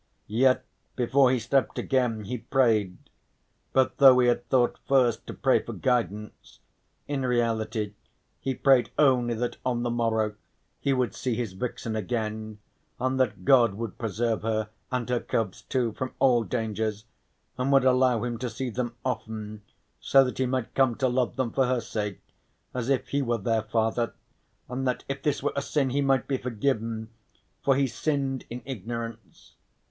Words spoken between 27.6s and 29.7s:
for he sinned in ignorance.